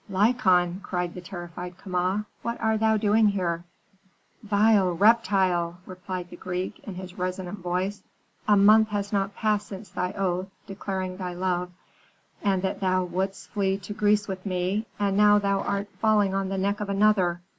"Lykon!" 0.09 0.79
cried 0.81 1.13
the 1.13 1.21
terrified 1.21 1.77
Kama. 1.77 2.25
"What 2.41 2.59
art 2.59 2.79
thou 2.79 2.97
doing 2.97 3.27
here?" 3.27 3.65
"Vile 4.41 4.93
reptile!" 4.93 5.77
replied 5.85 6.31
the 6.31 6.37
Greek, 6.37 6.79
in 6.85 6.95
his 6.95 7.19
resonant 7.19 7.59
voice. 7.59 8.01
"A 8.47 8.57
month 8.57 8.87
has 8.87 9.13
not 9.13 9.35
passed 9.35 9.67
since 9.67 9.89
thy 9.89 10.11
oath, 10.13 10.47
declaring 10.65 11.17
thy 11.17 11.33
love, 11.35 11.69
and 12.41 12.63
that 12.63 12.79
thou 12.79 13.03
wouldst 13.03 13.49
flee 13.51 13.77
to 13.77 13.93
Greece 13.93 14.27
with 14.27 14.43
me, 14.43 14.87
and 14.97 15.15
now 15.15 15.37
thou 15.37 15.59
art 15.61 15.87
falling 15.99 16.33
on 16.33 16.49
the 16.49 16.57
neck 16.57 16.79
of 16.79 16.89
another. 16.89 17.41